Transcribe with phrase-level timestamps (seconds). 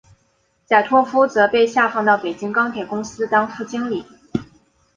[0.65, 4.03] 贾拓夫则被下放到北京钢铁公司当副经理。